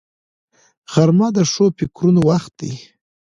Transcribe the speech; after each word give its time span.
غرمه 0.91 1.27
د 1.35 1.37
ښو 1.51 1.65
فکرونو 1.77 2.21
وخت 2.29 2.51
دی 2.61 2.73